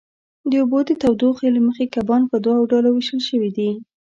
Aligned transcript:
د 0.49 0.51
اوبو 0.61 0.79
د 0.89 0.91
تودوخې 1.01 1.47
له 1.55 1.59
مخې 1.67 1.85
کبان 1.95 2.21
په 2.31 2.37
دوو 2.45 2.69
ډلو 2.71 2.89
وېشل 2.93 3.21
شوي 3.29 3.51
دي. 3.57 3.69